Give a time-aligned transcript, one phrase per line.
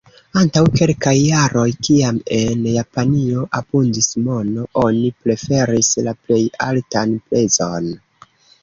[0.39, 7.95] Antaŭ kelkaj jaroj, kiam en Japanio abundis mono, oni preferis la plej altan prezon.